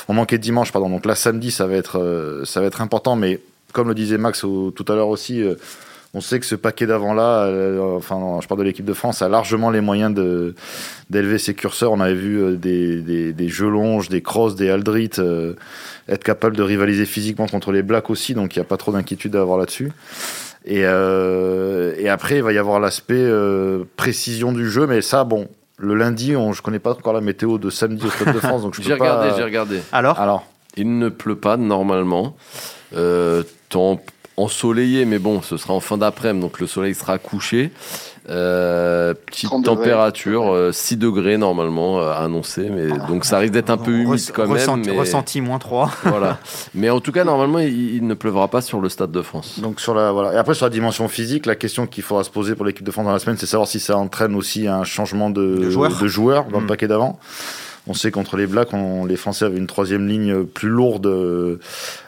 [0.08, 0.90] on manquait dimanche, pardon.
[0.90, 3.16] Donc là, samedi, ça va être, ça va être important.
[3.16, 3.40] Mais
[3.74, 5.44] comme le disait Max tout à l'heure aussi,
[6.14, 9.30] on sait que ce paquet d'avant-là, euh, enfin, je parle de l'équipe de France, a
[9.30, 10.14] largement les moyens
[11.10, 11.94] d'élever ses curseurs.
[11.94, 15.54] On avait vu des, des, des jeux longes, des crosses, des Aldrit euh,
[16.10, 18.34] être capable de rivaliser physiquement contre les Blacks aussi.
[18.34, 19.94] Donc il n'y a pas trop d'inquiétude à avoir là-dessus.
[20.66, 24.86] Et, euh, et après, il va y avoir l'aspect euh, précision du jeu.
[24.88, 25.48] Mais ça, bon,
[25.78, 28.62] le lundi, on, je connais pas encore la météo de samedi au Stade de France.
[28.62, 29.16] Donc je J'ai peux pas...
[29.16, 29.82] regardé, j'ai regardé.
[29.92, 30.20] Alors?
[30.20, 30.46] Alors,
[30.78, 32.36] Il ne pleut pas normalement.
[32.96, 34.02] Euh, temps
[34.42, 37.72] ensoleillé, mais bon, ce sera en fin d'après-midi, donc le soleil sera couché.
[38.30, 39.76] Euh, petite 30 degrés.
[39.76, 44.20] température, euh, 6 degrés normalement euh, annoncé, mais donc ça risque d'être un peu humide
[44.34, 44.52] quand même.
[44.52, 45.92] ressenti, mais, ressenti moins 3.
[46.04, 46.38] voilà.
[46.76, 49.60] mais en tout cas, normalement, il, il ne pleuvra pas sur le Stade de France.
[49.60, 50.34] Donc sur la voilà.
[50.34, 52.92] Et après sur la dimension physique, la question qu'il faudra se poser pour l'équipe de
[52.92, 56.46] France dans la semaine, c'est savoir si ça entraîne aussi un changement de, De joueurs.
[56.46, 56.68] dans le Mm.
[56.68, 57.18] paquet d'avant.
[57.88, 61.60] On sait contre les Blacks, on- les Français avaient une troisième ligne plus lourde, euh,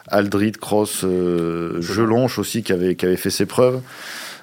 [0.08, 3.80] Aldrit, Cross, euh, Jelonche aussi qui avait qui avait fait ses preuves.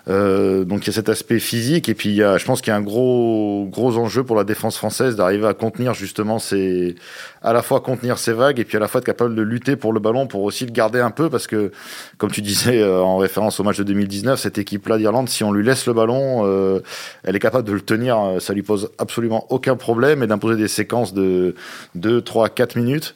[0.08, 2.62] Euh, donc il y a cet aspect physique et puis il y a, je pense
[2.62, 6.40] qu'il y a un gros gros enjeu pour la défense française d'arriver à contenir justement
[6.40, 6.96] ces
[7.44, 9.76] à la fois contenir ces vagues et puis à la fois être capable de lutter
[9.76, 11.72] pour le ballon pour aussi le garder un peu parce que
[12.18, 15.44] comme tu disais euh, en référence au match de 2019 cette équipe là d'Irlande si
[15.44, 16.80] on lui laisse le ballon euh,
[17.24, 20.68] elle est capable de le tenir ça lui pose absolument aucun problème et d'imposer des
[20.68, 21.54] séquences de
[21.94, 23.16] 2 3 4 minutes.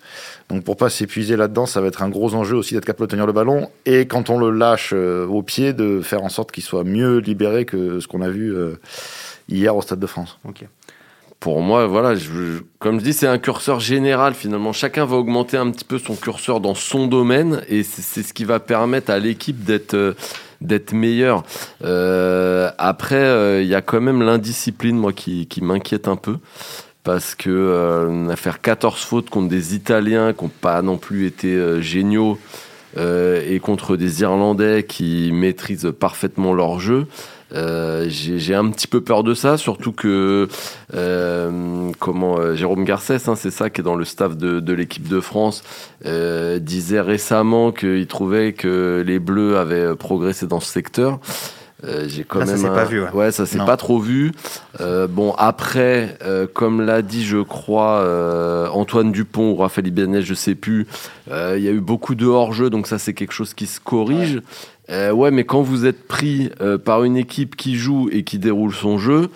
[0.50, 3.12] Donc pour pas s'épuiser là-dedans, ça va être un gros enjeu aussi d'être capable de
[3.12, 6.64] tenir le ballon et quand on le lâche au pied, de faire en sorte qu'il
[6.64, 8.76] soit mieux libéré que ce qu'on a vu euh,
[9.50, 10.38] hier au Stade de France.
[10.48, 10.66] Ok.
[11.40, 14.74] Pour moi, voilà, je, comme je dis, c'est un curseur général finalement.
[14.74, 18.46] Chacun va augmenter un petit peu son curseur dans son domaine et c'est ce qui
[18.46, 20.14] va permettre à l'équipe d'être euh,
[20.62, 21.44] d'être meilleure.
[21.84, 26.38] Euh, après, il y a quand même l'indiscipline, moi, qui, qui m'inquiète un peu
[27.06, 31.28] parce que euh, a faire 14 fautes contre des Italiens qui n'ont pas non plus
[31.28, 32.38] été euh, géniaux euh,
[32.98, 37.08] et contre des Irlandais qui maîtrisent parfaitement leur jeu.
[37.54, 40.48] Euh, j'ai un petit peu peur de ça, surtout que
[42.00, 45.20] comment Jérôme Garcès, hein, c'est ça qui est dans le staff de, de l'équipe de
[45.20, 45.64] France,
[46.04, 51.20] disait récemment qu'il trouvait que les Bleus avaient progressé dans ce secteur.
[51.86, 52.48] Euh, j'ai quand même.
[52.48, 53.04] Ça s'est pas vu.
[53.14, 54.32] Ouais, ça s'est pas trop vu.
[54.82, 60.22] Euh, bon, après, euh, comme l'a dit, je crois, euh, Antoine Dupont ou Raphaël Ibanez,
[60.22, 60.88] je sais plus,
[61.28, 64.42] il y a eu beaucoup de hors-jeu, donc ça, c'est quelque chose qui se corrige.
[64.90, 65.12] Ouais.
[65.12, 66.52] ouais, mais quand vous êtes pris
[66.84, 69.30] par une équipe qui joue et qui déroule son jeu,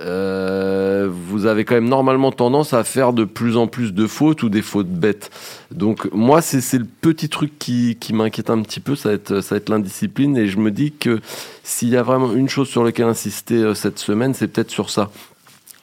[0.00, 4.42] euh, vous avez quand même normalement tendance à faire de plus en plus de fautes
[4.42, 5.30] ou des fautes bêtes.
[5.70, 9.68] Donc moi, c'est le petit truc qui, qui m'inquiète un petit peu, ça va être,
[9.68, 10.36] l'indiscipline.
[10.36, 11.20] Et je me dis que
[11.62, 14.90] s'il y a vraiment une chose sur laquelle insister euh, cette semaine, c'est peut-être sur
[14.90, 15.10] ça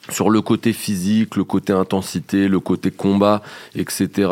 [0.08, 3.42] sur le côté physique, le côté intensité, le côté combat,
[3.74, 4.30] etc.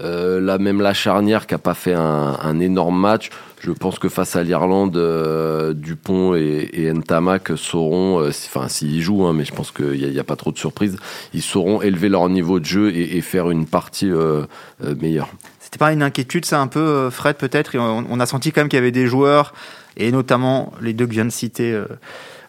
[0.00, 4.08] Euh, là même la charnière qui a pas fait un énorme match, je pense que
[4.08, 9.44] face à l'Irlande, euh, Dupont et, et, Ntamak sauront, euh, enfin s'ils jouent, hein, mais
[9.44, 10.96] je pense qu'il n'y a, a, pas trop de surprises,
[11.34, 14.44] ils sauront élever leur niveau de jeu et, et faire une partie euh,
[14.84, 15.28] euh meilleure.
[15.60, 17.76] C'était pas une inquiétude, ça un peu, euh, Fred peut-être?
[17.76, 19.52] On, on, a senti quand même qu'il y avait des joueurs,
[19.96, 21.82] et notamment les deux que je viens de citer.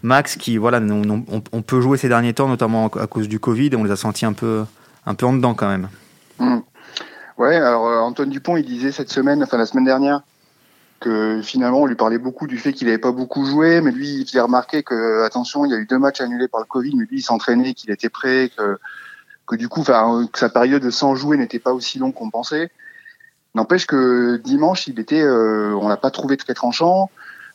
[0.04, 3.40] Max, qui voilà, on, on, on, peut jouer ces derniers temps, notamment à cause du
[3.40, 4.64] Covid, on les a sentis un peu,
[5.06, 5.90] un peu en dedans quand même.
[6.40, 6.60] Mmh.
[7.38, 10.22] Ouais, alors Antoine Dupont, il disait cette semaine, enfin la semaine dernière,
[11.00, 14.22] que finalement on lui parlait beaucoup du fait qu'il n'avait pas beaucoup joué, mais lui
[14.22, 16.96] il faisait remarquer que attention, il y a eu deux matchs annulés par le Covid,
[16.96, 18.78] mais lui il s'entraînait, qu'il était prêt, que
[19.48, 22.30] que du coup, enfin que sa période de sans jouer n'était pas aussi longue qu'on
[22.30, 22.70] pensait.
[23.56, 27.10] N'empêche que dimanche, il était, euh, on l'a pas trouvé très tranchant,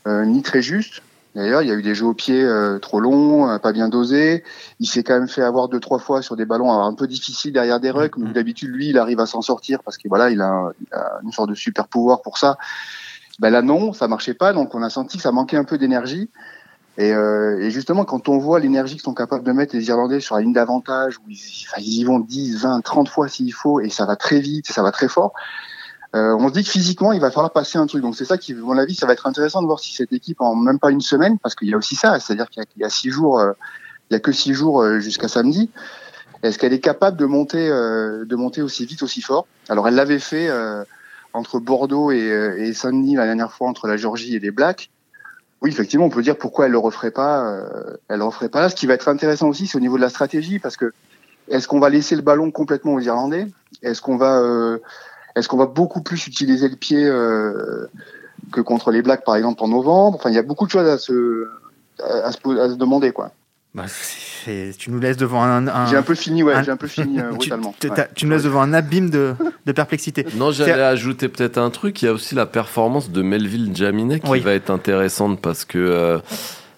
[0.08, 1.02] euh, ni très juste.
[1.34, 3.88] D'ailleurs, il y a eu des jeux au pied euh, trop longs, euh, pas bien
[3.88, 4.44] dosés.
[4.78, 7.52] Il s'est quand même fait avoir deux trois fois sur des ballons un peu difficiles
[7.52, 8.16] derrière des rucks.
[8.16, 11.18] Mais d'habitude, lui, il arrive à s'en sortir parce que voilà, il a, il a
[11.24, 12.56] une sorte de super pouvoir pour ça.
[13.38, 15.78] Ben là non, ça marchait pas, donc on a senti que ça manquait un peu
[15.78, 16.30] d'énergie.
[16.96, 20.20] Et, euh, et, justement, quand on voit l'énergie que sont capables de mettre les Irlandais
[20.20, 23.90] sur la ligne d'avantage, où ils, y vont 10, 20, 30 fois s'il faut, et
[23.90, 25.32] ça va très vite, ça va très fort,
[26.14, 28.02] euh, on se dit que physiquement, il va falloir passer un truc.
[28.02, 30.12] Donc c'est ça qui, à mon avis, ça va être intéressant de voir si cette
[30.12, 32.84] équipe, en même pas une semaine, parce qu'il y a aussi ça, c'est-à-dire qu'il y,
[32.84, 33.52] a six jours, euh,
[34.10, 35.70] il y a que six jours euh, jusqu'à samedi,
[36.44, 39.48] est-ce qu'elle est capable de monter, euh, de monter aussi vite, aussi fort?
[39.68, 40.48] Alors elle l'avait fait
[41.34, 44.90] entre Bordeaux et, et Saint-Denis la dernière fois entre la Géorgie et les Blacks.
[45.64, 47.42] Oui, effectivement, on peut dire pourquoi elle le referait pas.
[47.48, 48.68] Euh, elle le referait pas.
[48.68, 50.92] Ce qui va être intéressant aussi, c'est au niveau de la stratégie, parce que
[51.48, 53.46] est-ce qu'on va laisser le ballon complètement aux Irlandais?
[53.82, 54.78] Est-ce qu'on va, euh,
[55.36, 57.86] est-ce qu'on va beaucoup plus utiliser le pied euh,
[58.52, 60.18] que contre les Blacks, par exemple, en novembre?
[60.18, 61.48] Enfin, il y a beaucoup de choses à se,
[61.98, 63.30] à se, à se demander, quoi.
[63.74, 63.86] Bah,
[64.78, 65.66] tu nous laisses devant un.
[65.66, 67.74] un j'ai un peu fini, ouais, un, j'ai un peu fini euh, brutalement.
[67.80, 68.08] Tu, ouais.
[68.14, 69.34] tu, nous laisses devant un abîme de,
[69.66, 70.24] de perplexité.
[70.36, 72.00] Non, j'allais ajouter peut-être un truc.
[72.02, 74.40] Il y a aussi la performance de Melville Jaminet qui oui.
[74.40, 75.78] va être intéressante parce que.
[75.78, 76.18] Euh,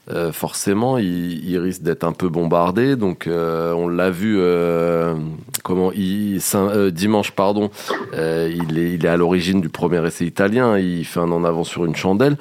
[0.08, 2.94] euh, forcément, il, il risque d'être un peu bombardé.
[2.94, 5.16] Donc, euh, on l'a vu euh,
[5.64, 7.70] comment il, euh, dimanche, pardon,
[8.14, 10.78] euh, il est, il est à l'origine du premier essai italien.
[10.78, 12.36] Il fait un en avant sur une chandelle.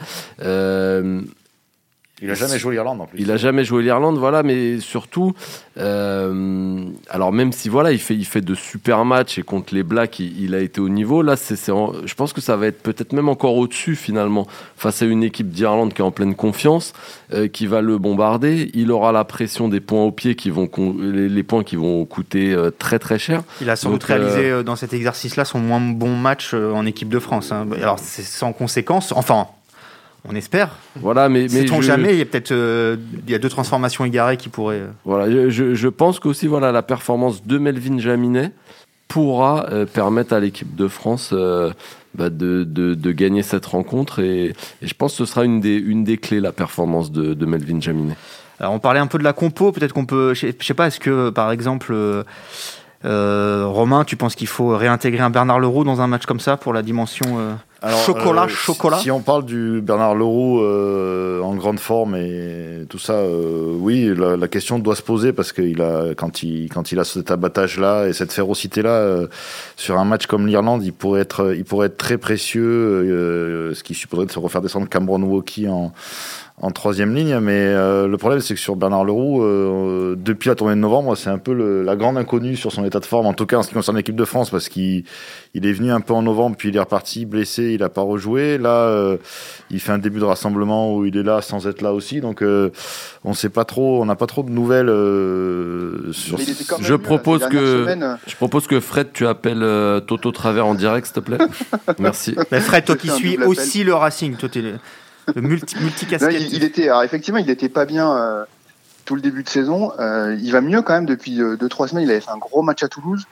[2.22, 3.20] Il a jamais joué l'Irlande en plus.
[3.20, 5.34] Il a jamais joué l'Irlande, voilà, mais surtout,
[5.78, 9.84] euh, alors même si voilà, il fait, il fait de super matchs et contre les
[9.84, 11.22] Blacks, il, il a été au niveau.
[11.22, 14.48] Là, c'est, je pense que ça va être peut-être même encore au-dessus finalement
[14.78, 16.94] face à une équipe d'Irlande qui est en pleine confiance,
[17.34, 18.72] euh, qui va le bombarder.
[18.74, 22.06] Il aura la pression des points au pied qui vont les, les points qui vont
[22.06, 23.44] coûter euh, très très cher.
[23.60, 26.86] Il a sans doute réalisé euh, dans cet exercice-là son moins bon match euh, en
[26.86, 27.52] équipe de France.
[27.52, 27.68] Hein.
[27.82, 29.48] Alors c'est sans conséquence, enfin
[30.30, 30.78] on espère.
[30.96, 31.82] Voilà, mais, mais je...
[31.82, 32.14] jamais.
[32.14, 34.82] Il y a peut-être euh, il y a deux transformations égarées qui pourraient.
[34.82, 34.92] Euh...
[35.04, 38.52] Voilà, je, je pense qu'aussi voilà la performance de Melvin Jaminet
[39.08, 41.34] pourra euh, permettre à l'équipe de France
[42.16, 44.20] bah, de, de, gagner cette rencontre.
[44.20, 47.46] Et, je pense que ce sera une des, une des clés, la performance de, de
[47.46, 48.16] Melvin Jaminet.
[48.60, 51.00] Alors on parlait un peu de la compo, peut-être qu'on peut, je sais pas, est-ce
[51.00, 51.94] que par exemple
[53.04, 56.74] Romain, tu penses qu'il faut réintégrer un Bernard Leroux dans un match comme ça pour
[56.74, 58.98] la dimension euh, chocolat, euh, chocolat.
[58.98, 63.24] si, on parle du Bernard Leroux en grande forme et tout ça,
[63.80, 67.32] oui, la, question doit se poser parce qu'il a, quand il, quand il a cet
[67.32, 69.28] abattage-là et cette férocité-là
[69.76, 73.94] sur un match comme l'Irlande, il pourrait être, il pourrait être très précieux, ce qui
[73.94, 75.94] supposerait de se refaire descendre Cameron Walkie en
[76.62, 77.38] en troisième ligne.
[77.40, 81.16] Mais euh, le problème, c'est que sur Bernard Leroux, euh, depuis la tournée de novembre,
[81.16, 83.58] c'est un peu le, la grande inconnue sur son état de forme, en tout cas
[83.58, 85.04] en ce qui concerne l'équipe de France, parce qu'il
[85.54, 88.02] il est venu un peu en novembre, puis il est reparti blessé, il n'a pas
[88.02, 88.58] rejoué.
[88.58, 89.18] Là, euh,
[89.70, 92.22] il fait un début de rassemblement où il est là sans être là aussi.
[92.22, 92.44] Donc,
[93.24, 94.88] on sait pas trop, on n'a pas trop de nouvelles
[96.14, 96.38] sur.
[96.38, 97.86] Je propose que
[98.28, 99.66] je propose que Fred, tu appelles
[100.08, 101.38] Toto Travers en direct, s'il te plaît.
[102.00, 102.36] Merci.
[102.52, 104.74] Mais Fred, toi qui suis aussi le Racing, toi es
[105.34, 108.46] le multi, il, était, alors effectivement, il n'était pas bien euh,
[109.06, 109.92] tout le début de saison.
[110.00, 112.04] Euh, il va mieux quand même depuis 2-3 euh, semaines.
[112.04, 113.26] Il avait fait un gros match à Toulouse.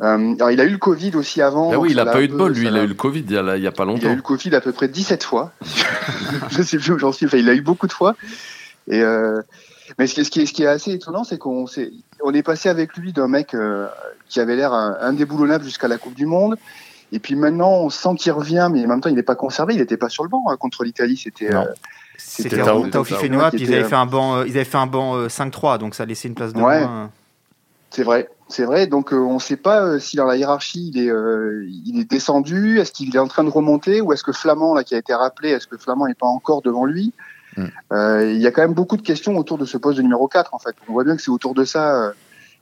[0.00, 1.70] alors il a eu le Covid aussi avant.
[1.72, 2.66] Ah oui, il n'a pas eu de bol, lui.
[2.66, 4.02] Il a eu le Covid il n'y a, pas longtemps.
[4.02, 5.52] Il a eu le Covid à peu près 17 fois.
[6.50, 7.26] je sais plus où j'en suis.
[7.26, 8.16] Enfin, il a eu beaucoup de fois.
[8.88, 9.02] Et
[9.98, 12.70] mais ce qui, est, ce qui est assez étonnant, c'est qu'on est, on est passé
[12.70, 13.54] avec lui d'un mec
[14.28, 16.56] qui avait l'air indéboulonnable jusqu'à la Coupe du Monde,
[17.14, 19.74] et puis maintenant, on sent qu'il revient, mais en même temps, il n'est pas conservé.
[19.74, 21.16] Il n'était pas sur le banc hein, contre l'Italie.
[21.16, 21.54] C'était.
[21.54, 21.62] Euh,
[22.16, 25.74] c'était Fenoua, puis ils avaient fait un banc, euh, ils avaient fait un banc 5-3,
[25.74, 26.84] euh, donc ça laissait une place de ouais.
[26.84, 27.10] moins.
[27.90, 28.88] C'est vrai, c'est vrai.
[28.88, 31.12] Donc on ne sait pas si dans la hiérarchie il est,
[31.86, 34.82] il est descendu, est-ce qu'il est en train de remonter, ou est-ce que Flamand là
[34.82, 37.12] qui a été rappelé, est-ce que Flamand n'est pas encore devant lui?
[37.56, 37.66] Mm.
[37.92, 40.54] Il y a quand même beaucoup de questions autour de ce poste de numéro 4
[40.54, 40.74] en fait.
[40.88, 42.12] On voit bien que c'est autour de ça.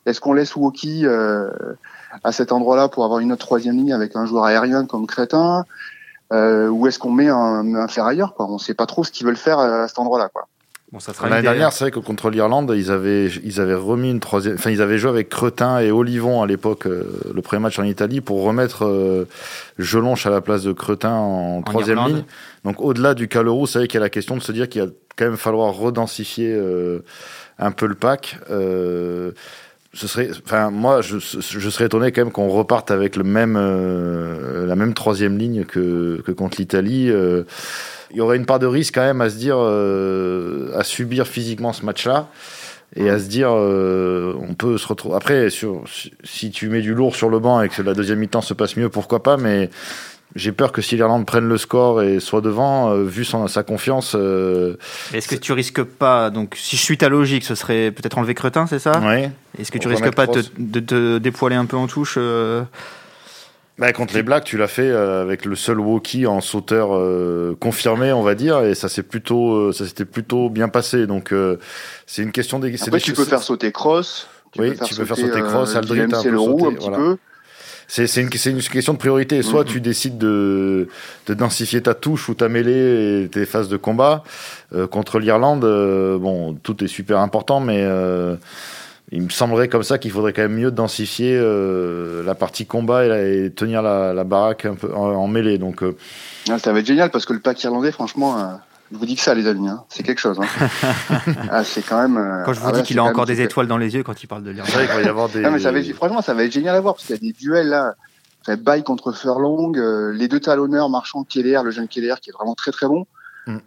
[0.05, 1.07] est-ce qu'on laisse Woki
[2.25, 5.65] à cet endroit-là pour avoir une autre troisième ligne avec un joueur aérien comme Crétin
[6.33, 8.47] euh, Ou est-ce qu'on met un, un ferrailleur quoi?
[8.49, 10.29] On ne sait pas trop ce qu'ils veulent faire à cet endroit-là.
[10.33, 10.49] quoi.
[10.93, 14.57] Bon, L'année dernière, c'est vrai que contre l'Irlande, ils avaient, ils avaient remis une troisième,
[14.57, 17.85] enfin, ils avaient joué avec Cretin et Olivon à l'époque, euh, le premier match en
[17.85, 19.27] Italie, pour remettre euh,
[19.79, 22.25] Gelonche à la place de Cretin en, troisième ligne.
[22.67, 24.83] Donc, au-delà du Calorou, c'est vrai qu'il y a la question de se dire qu'il
[24.83, 27.03] va quand même falloir redensifier euh,
[27.59, 28.39] un peu le pack.
[28.51, 29.33] Euh,
[29.95, 33.57] ce serait, enfin, moi, je, je, serais étonné quand même qu'on reparte avec le même,
[33.59, 37.11] euh, la même troisième ligne que, que contre l'Italie.
[37.11, 37.45] Euh,
[38.11, 41.27] il y aurait une part de risque quand même à se dire, euh, à subir
[41.27, 42.29] physiquement ce match-là
[42.97, 45.17] et à se dire, on peut se retrouver.
[45.17, 45.85] Après, sur,
[46.25, 48.77] si tu mets du lourd sur le banc et que la deuxième mi-temps se passe
[48.77, 49.71] mieux, pourquoi pas, mais
[50.35, 53.63] j'ai peur que si l'Irlande prenne le score et soit devant, euh, vu son, sa
[53.63, 54.15] confiance.
[54.17, 54.77] Euh,
[55.13, 58.35] Est-ce que tu risques pas, donc si je suis ta logique, ce serait peut-être enlever
[58.35, 59.01] Cretin, c'est ça?
[59.05, 59.29] Oui.
[59.59, 62.63] Est-ce que tu risques pas de te dépoiler un peu en touche euh?
[63.79, 66.91] Bah, contre les Blacks, tu l'as fait avec le seul walkie en sauteur
[67.59, 71.07] confirmé, on va dire, et ça s'est plutôt, ça s'était plutôt bien passé.
[71.07, 71.35] Donc
[72.07, 72.75] c'est une question des.
[72.83, 74.29] Après, tu peux faire sauter Cross.
[74.59, 77.19] oui, tu peux faire sauter Cross, Aldrit, un peu sauter, un petit peu
[77.95, 79.43] c'est une, une, question de priorité.
[79.43, 80.89] Soit tu décides de,
[81.27, 84.25] de, densifier ta touche ou ta mêlée et tes phases de combat.
[84.75, 88.37] Euh, contre l'Irlande, euh, bon, tout est super important, mais euh,
[89.11, 91.39] il me semblerait comme ça qu'il faudrait quand même mieux densifier
[92.25, 95.59] la partie combat et, tenir la, la, baraque un peu en, mêlée.
[95.59, 95.83] Donc,
[96.49, 98.59] ah, ça va être génial parce que le pack irlandais, franchement
[98.93, 99.85] je vous dis que ça, les amis, hein.
[99.89, 100.39] c'est quelque chose.
[100.39, 100.69] Hein.
[101.51, 102.19] ah, c'est quand même.
[102.19, 104.23] Euh, quand je vous ah dis qu'il a encore des étoiles dans les yeux quand
[104.23, 104.71] il parle de l'Irlande.
[104.71, 105.41] Qu'il va y avoir des.
[105.41, 107.19] Non, mais ça va être, franchement, ça va être génial à voir parce qu'il y
[107.19, 107.95] a des duels là.
[108.49, 112.55] Baye contre Furlong, euh, les deux talonneurs, Marchand, Keller, le jeune Keller qui est vraiment
[112.55, 113.07] très très bon.
[113.47, 113.59] Mm.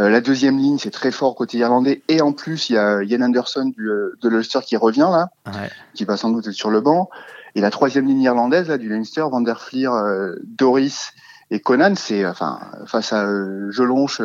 [0.00, 2.02] Euh, la deuxième ligne, c'est très fort côté irlandais.
[2.08, 5.70] Et en plus, il y a Ian Anderson du, de l'Ulster qui revient là, ouais.
[5.94, 7.10] qui va sans doute être sur le banc.
[7.54, 9.90] Et la troisième ligne irlandaise là, du Leinster, Van der Fleer,
[10.42, 11.12] Doris
[11.50, 13.26] et Conan, c'est enfin face à
[13.68, 14.22] Jelonche,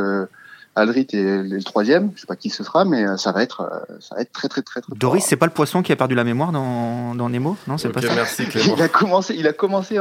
[0.77, 3.61] Aldrit est le troisième, je sais pas qui ce sera, mais euh, ça va être,
[3.61, 4.93] euh, ça va être très très très très.
[4.95, 7.89] Doris, c'est pas le poisson qui a perdu la mémoire dans, dans Nemo, non C'est
[7.89, 8.13] pas ça.
[8.13, 8.75] Merci Clément.
[8.77, 9.97] Il a commencé, il a commencé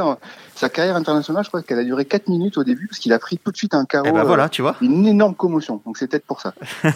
[0.55, 3.19] sa carrière internationale, je crois qu'elle a duré 4 minutes au début parce qu'il a
[3.19, 4.07] pris tout de suite un carreau.
[4.09, 4.75] Eh ben voilà, tu vois.
[4.81, 6.53] Une énorme commotion, donc c'est peut-être pour ça.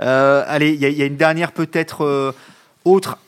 [0.00, 2.32] euh, allez, il y, y, a une dernière peut-être euh,
[2.84, 3.18] autre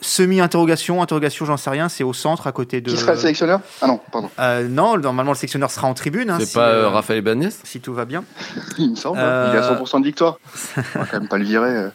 [0.00, 2.90] semi-interrogation, interrogation, j'en sais rien, c'est au centre à côté de.
[2.90, 3.60] Qui sera le sélectionneur?
[3.80, 4.30] Ah non, pardon.
[4.38, 6.30] Euh, non, normalement le sélectionneur sera en tribune.
[6.30, 7.50] Hein, c'est pas euh, Raphaël Ibanez?
[7.64, 8.24] Si tout va bien.
[8.78, 9.50] Il me semble, hein.
[9.52, 10.38] il a 100% de victoire.
[10.94, 11.90] On va quand même pas le virer.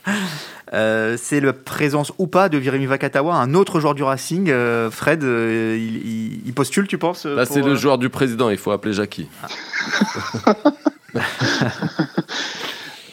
[0.73, 4.51] Euh, c'est la présence ou pas de Virimi Vakatawa, un autre joueur du Racing.
[4.89, 9.27] Fred, il, postule, tu penses Là, c'est le joueur du président, il faut appeler Jackie.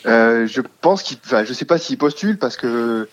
[0.05, 1.19] je pense qu'il.
[1.25, 3.09] Enfin, je sais pas s'il postule parce que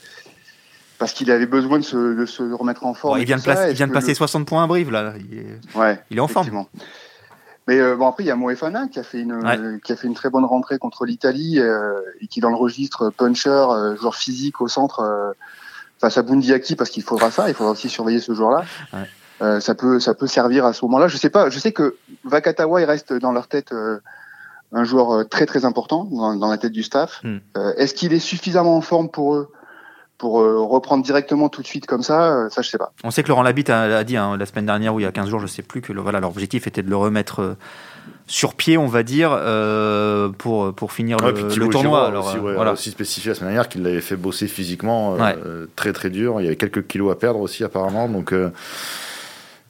[0.98, 3.20] parce qu'il avait besoin de se, de se, remettre en forme.
[3.20, 5.14] il vient, de, il vient de passer 60 points à Brive, là.
[5.20, 6.66] Il est, ouais, il est en forme.
[7.68, 10.08] Mais euh, bon après il y a Moefana qui a fait une qui a fait
[10.08, 14.16] une très bonne rentrée contre l'Italie euh, et qui dans le registre puncher euh, joueur
[14.16, 15.36] physique au centre
[16.00, 19.76] face à Bundiaki parce qu'il faudra ça il faudra aussi surveiller ce joueur là ça
[19.76, 22.86] peut ça peut servir à ce moment-là je sais pas je sais que Vakatawa il
[22.86, 23.74] reste dans leur tête
[24.72, 27.40] un joueur très très important dans, dans la tête du staff hmm.
[27.76, 29.52] est-ce qu'il est suffisamment en forme pour eux?
[30.18, 32.92] Pour euh, reprendre directement tout de suite comme ça, euh, ça je sais pas.
[33.04, 35.12] On sait que Laurent Labitte a, dit hein, la semaine dernière ou il y a
[35.12, 37.58] 15 jours, je sais plus, que le, voilà, leur objectif était de le remettre euh,
[38.26, 39.30] sur pied, on va dire,
[40.38, 42.08] pour, pour finir le, tournoi.
[42.08, 42.74] Alors, aussi, voilà.
[42.74, 45.16] aussi spécifié la semaine dernière qu'il l'avait fait bosser physiquement
[45.78, 46.42] très très dur.
[46.42, 48.34] Il y avait quelques kilos à perdre aussi apparemment, donc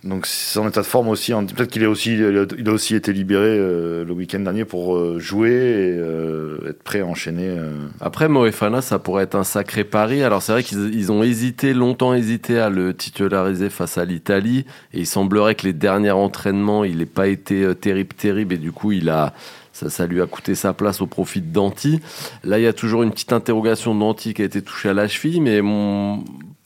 [0.04, 1.34] donc en état de forme aussi.
[1.34, 5.50] Peut-être qu'il a aussi, a aussi été libéré euh, le week-end dernier pour euh, jouer
[5.50, 7.58] et euh, être prêt à enchaîner.
[8.00, 10.22] Après Moefana, ça pourrait être un sacré pari.
[10.22, 14.66] Alors c'est vrai qu'ils ont hésité, longtemps hésité à le titulariser face à l'Italie.
[14.94, 18.54] Et il semblerait que les derniers entraînements, il n'ait pas été terrible, terrible.
[18.54, 19.34] Et du coup, il a,
[19.74, 22.00] ça, ça, lui a coûté sa place au profit de Danti.
[22.44, 24.94] Là, il y a toujours une petite interrogation de Danti qui a été touché à
[24.94, 26.24] la cheville, mais mon...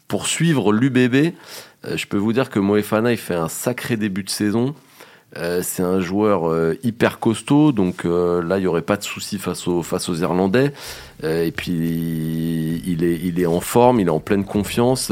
[0.07, 1.33] pour suivre l'UBB,
[1.83, 4.75] je peux vous dire que Moefana, il fait un sacré début de saison.
[5.37, 9.37] Euh, c'est un joueur euh, hyper costaud, donc là il y aurait pas de souci
[9.37, 10.73] face aux Irlandais.
[11.23, 15.11] et puis il est en forme, il est en pleine confiance,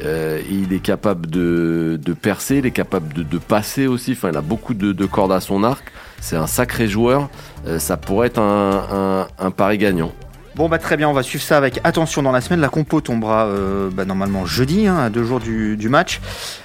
[0.00, 4.12] il est capable de, percer, il est capable de, passer aussi.
[4.12, 5.90] Enfin, il a beaucoup de, de cordes à son arc.
[6.20, 7.30] C'est un sacré joueur.
[7.78, 10.12] ça pourrait être un pari gagnant.
[10.56, 12.60] Bon bah très bien, on va suivre ça avec attention dans la semaine.
[12.60, 16.22] La compo tombera euh, bah, normalement jeudi, hein, à deux jours du, match.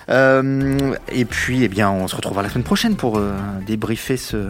[0.07, 3.33] Euh, et puis eh bien on se retrouvera la semaine prochaine pour euh,
[3.67, 4.49] débriefer ce,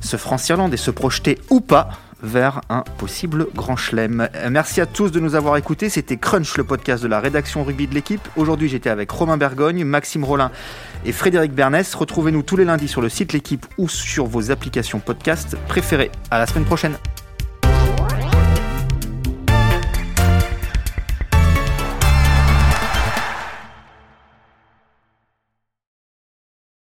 [0.00, 1.88] ce France-Irlande et se projeter ou pas
[2.22, 4.28] vers un possible grand chelem.
[4.48, 5.88] Merci à tous de nous avoir écoutés.
[5.88, 8.28] C'était Crunch, le podcast de la rédaction rugby de l'équipe.
[8.36, 10.52] Aujourd'hui, j'étais avec Romain Bergogne, Maxime Rollin
[11.04, 11.92] et Frédéric Bernès.
[11.96, 16.12] Retrouvez-nous tous les lundis sur le site L'équipe ou sur vos applications podcast préférées.
[16.30, 16.96] À la semaine prochaine.